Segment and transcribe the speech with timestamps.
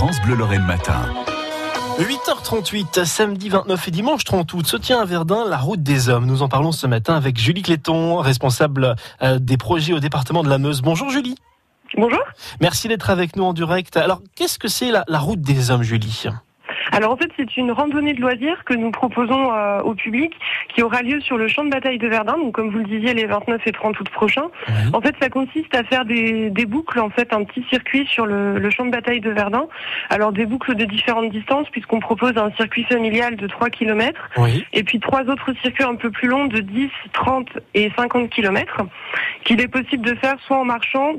[0.00, 0.98] France Bleu Lorraine Matin.
[1.98, 6.24] 8h38, samedi 29 et dimanche 30 août, se tient à Verdun la route des hommes.
[6.24, 10.48] Nous en parlons ce matin avec Julie Cléton, responsable euh, des projets au département de
[10.48, 10.80] la Meuse.
[10.80, 11.34] Bonjour Julie.
[11.98, 12.22] Bonjour.
[12.62, 13.98] Merci d'être avec nous en direct.
[13.98, 16.24] Alors, qu'est-ce que c'est la, la route des hommes, Julie?
[16.92, 20.32] Alors en fait, c'est une randonnée de loisirs que nous proposons euh, au public
[20.74, 23.14] qui aura lieu sur le champ de bataille de Verdun, donc comme vous le disiez
[23.14, 24.50] les 29 et 30 août prochains.
[24.92, 28.26] En fait, ça consiste à faire des, des boucles, en fait, un petit circuit sur
[28.26, 29.66] le, le champ de bataille de Verdun.
[30.08, 34.64] Alors des boucles de différentes distances puisqu'on propose un circuit familial de 3 km Oui.
[34.72, 38.82] et puis trois autres circuits un peu plus longs de 10, 30 et 50 km
[39.44, 41.14] qu'il est possible de faire soit en marchant,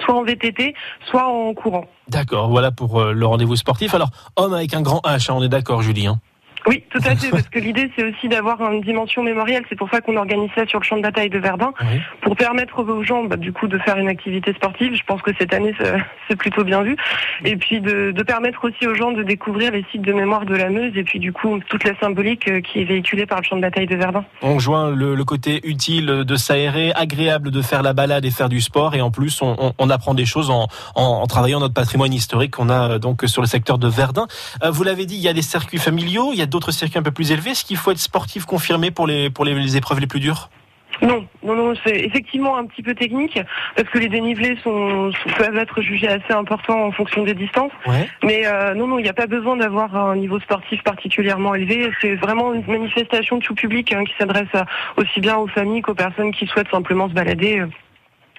[0.00, 1.86] soit en VTT, soit en courant.
[2.12, 3.94] D'accord, voilà pour euh, le rendez-vous sportif.
[3.94, 6.06] Alors, homme avec un grand H, hein, on est d'accord, Julie.
[6.06, 6.20] hein?
[6.66, 9.64] Oui, tout à fait, parce que l'idée c'est aussi d'avoir une dimension mémorielle.
[9.68, 12.00] C'est pour ça qu'on organise ça sur le champ de bataille de Verdun, Oui.
[12.20, 14.94] pour permettre aux gens, bah, du coup, de faire une activité sportive.
[14.94, 15.74] Je pense que cette année
[16.28, 16.96] c'est plutôt bien vu,
[17.44, 20.54] et puis de, de permettre aussi aux gens de découvrir les sites de mémoire de
[20.54, 23.44] la Meuse, et puis du coup toute la symbolique euh, qui est véhiculée par le
[23.44, 24.24] champ de bataille de Verdun.
[24.42, 28.48] On joint le, le côté utile de s'aérer, agréable de faire la balade et faire
[28.48, 31.60] du sport, et en plus, on, on- on apprend des choses en, en- en travaillant
[31.60, 34.26] notre patrimoine historique qu'on a euh, donc sur le secteur de Verdun.
[34.62, 36.98] Euh, vous l'avez dit, il y a des circuits familiaux, il y a d'autres circuits
[36.98, 37.50] un peu plus élevés.
[37.50, 40.50] Est-ce qu'il faut être sportif confirmé pour les, pour les, les épreuves les plus dures?
[41.00, 43.40] Non, non, non, c'est effectivement un petit peu technique
[43.74, 47.72] parce que les dénivelés sont, peuvent être jugés assez importants en fonction des distances.
[47.86, 48.08] Ouais.
[48.22, 51.90] Mais euh, non, non, il n'y a pas besoin d'avoir un niveau sportif particulièrement élevé.
[52.00, 54.54] C'est vraiment une manifestation de tout public hein, qui s'adresse
[54.96, 57.64] aussi bien aux familles qu'aux personnes qui souhaitent simplement se balader.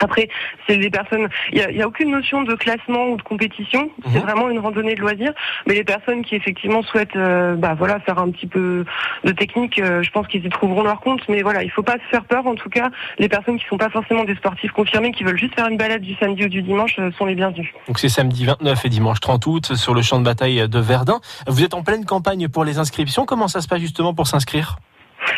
[0.00, 0.28] Après,
[0.66, 1.28] c'est des personnes.
[1.52, 3.90] Il n'y a, y a aucune notion de classement ou de compétition.
[4.04, 4.24] C'est Mhm.
[4.24, 5.32] vraiment une randonnée de loisirs.
[5.66, 8.84] Mais les personnes qui effectivement souhaitent, euh, bah voilà, faire un petit peu
[9.24, 11.20] de technique, euh, je pense qu'ils y trouveront leur compte.
[11.28, 12.46] Mais voilà, il faut pas se faire peur.
[12.46, 15.54] En tout cas, les personnes qui sont pas forcément des sportifs confirmés, qui veulent juste
[15.54, 17.68] faire une balade du samedi ou du dimanche, euh, sont les bienvenus.
[17.86, 21.20] Donc c'est samedi 29 et dimanche 30 août sur le champ de bataille de Verdun.
[21.46, 23.26] Vous êtes en pleine campagne pour les inscriptions.
[23.26, 24.76] Comment ça se passe justement pour s'inscrire?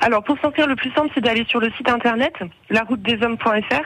[0.00, 2.34] Alors pour s'inscrire, le plus simple, c'est d'aller sur le site internet
[2.70, 3.84] laroutedeshommes.fr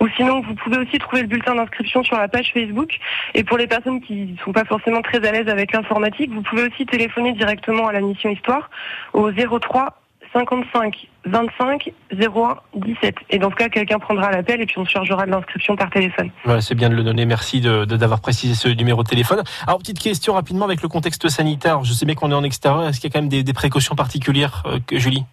[0.00, 2.98] ou sinon vous pouvez aussi trouver le bulletin d'inscription sur la page Facebook.
[3.34, 6.42] Et pour les personnes qui ne sont pas forcément très à l'aise avec l'informatique, vous
[6.42, 8.70] pouvez aussi téléphoner directement à la mission Histoire
[9.12, 9.98] au 03
[10.32, 13.14] 55 25 01 17.
[13.30, 15.90] Et dans ce cas, quelqu'un prendra l'appel et puis on se chargera de l'inscription par
[15.90, 16.30] téléphone.
[16.44, 17.26] Voilà, c'est bien de le donner.
[17.26, 19.42] Merci de de- d'avoir précisé ce numéro de téléphone.
[19.66, 21.84] Alors, petite question rapidement avec le contexte sanitaire.
[21.84, 22.88] Je sais bien qu'on est en extérieur.
[22.88, 25.24] Est-ce qu'il y a quand même des, précautions particulières, euh, Julie?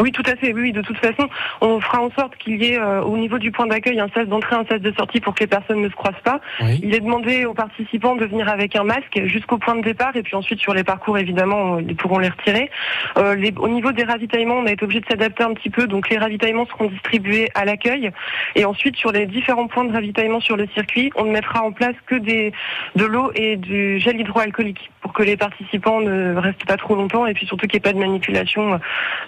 [0.00, 0.52] Oui, tout à fait.
[0.52, 1.28] Oui, oui, de toute façon,
[1.60, 4.26] on fera en sorte qu'il y ait euh, au niveau du point d'accueil un sas
[4.26, 6.40] d'entrée, un sas de sortie pour que les personnes ne se croisent pas.
[6.60, 6.78] Oui.
[6.82, 10.22] Il est demandé aux participants de venir avec un masque jusqu'au point de départ et
[10.22, 12.70] puis ensuite sur les parcours évidemment ils pourront les retirer.
[13.18, 15.86] Euh, les- au niveau des ravitaillements on a été obligé de s'adapter un petit peu
[15.86, 18.10] donc les ravitaillements seront distribués à l'accueil
[18.54, 21.72] et ensuite sur les différents points de ravitaillement sur le circuit on ne mettra en
[21.72, 22.52] place que des
[22.96, 27.26] de l'eau et du gel hydroalcoolique pour que les participants ne restent pas trop longtemps
[27.26, 28.78] et puis surtout qu'il n'y ait pas de manipulation euh,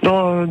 [0.03, 0.47] dans,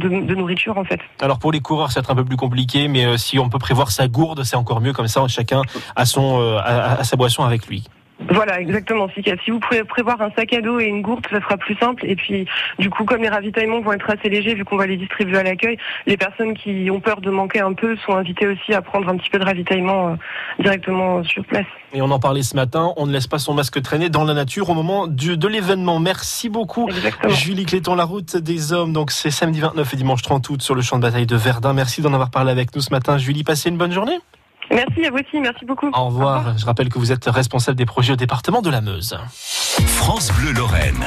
[1.22, 3.92] Alors, pour les coureurs, c'est un peu plus compliqué, mais euh, si on peut prévoir
[3.92, 4.94] sa gourde, c'est encore mieux.
[4.94, 5.62] Comme ça, chacun
[5.96, 7.84] a, son, euh, sa boisson avec lui.
[8.32, 9.08] Voilà, exactement.
[9.14, 11.76] Si, si vous pouvez prévoir un sac à dos et une gourde, ça sera plus
[11.76, 12.06] simple.
[12.06, 12.46] Et puis,
[12.80, 15.44] du coup, comme les ravitaillements vont être assez légers, vu qu'on va les distribuer à
[15.44, 19.10] l'accueil, les personnes qui ont peur de manquer un peu sont invitées aussi à prendre
[19.10, 20.16] un petit peu de ravitaillement euh,
[20.60, 21.66] directement sur place.
[21.94, 22.94] Et on en parlait ce matin.
[22.96, 26.00] On ne laisse pas son masque traîner dans la nature au moment du, de l'événement.
[26.00, 26.88] Merci beaucoup.
[26.88, 27.34] Exactement.
[27.34, 28.94] Julie Cléton, la route des hommes.
[28.94, 31.74] Donc, c'est samedi 29 et dimanche 30 août sur le champ de bataille de Verdun.
[31.74, 33.18] Merci d'en avoir parlé avec nous ce matin.
[33.18, 34.20] Julie, passez une bonne journée.
[34.74, 35.90] Merci à vous aussi, merci beaucoup.
[35.94, 36.58] Au revoir.
[36.58, 39.18] Je rappelle que vous êtes responsable des projets au département de la Meuse.
[39.86, 41.04] France Bleu Lorraine.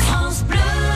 [0.00, 0.87] France Bleu.